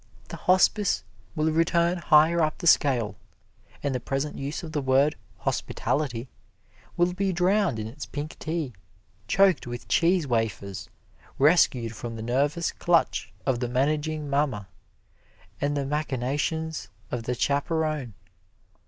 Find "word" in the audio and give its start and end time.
4.81-5.15